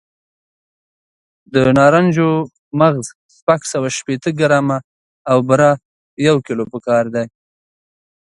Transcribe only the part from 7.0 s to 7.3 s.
دي.